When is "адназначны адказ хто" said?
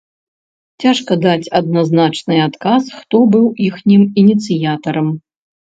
1.59-3.23